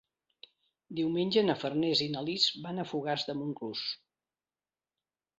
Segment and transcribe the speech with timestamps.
[0.99, 3.83] Diumenge na Farners i na Lis van a Fogars de Montclús.